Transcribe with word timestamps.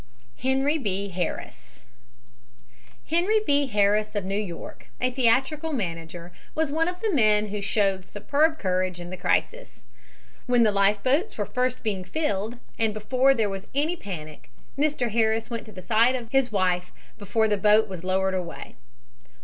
HENRY 0.37 0.79
B. 0.79 1.09
HARRIS 1.09 1.81
Henry 3.07 3.39
B. 3.45 3.67
Harris, 3.67 4.15
of 4.15 4.25
New 4.25 4.33
York, 4.35 4.87
a 4.99 5.11
theatrical 5.11 5.71
manager, 5.73 6.31
was 6.55 6.71
one 6.71 6.87
of 6.87 6.99
the 7.01 7.13
men 7.13 7.49
who 7.49 7.61
showed 7.61 8.03
superb 8.03 8.57
courage 8.57 8.99
in 8.99 9.11
the 9.11 9.15
crisis. 9.15 9.85
When 10.47 10.63
the 10.63 10.71
life 10.71 11.03
boats 11.03 11.37
were 11.37 11.45
first 11.45 11.83
being 11.83 12.03
filled, 12.03 12.57
and 12.79 12.95
before 12.95 13.35
there 13.35 13.47
was 13.47 13.67
any 13.75 13.95
panic, 13.95 14.49
Mr. 14.75 15.11
Harris 15.11 15.51
went 15.51 15.65
to 15.67 15.71
the 15.71 15.83
side 15.83 16.15
of 16.15 16.31
his 16.31 16.51
wife 16.51 16.91
before 17.19 17.47
the 17.47 17.55
boat 17.55 17.87
was 17.87 18.03
lowered 18.03 18.33
away. 18.33 18.73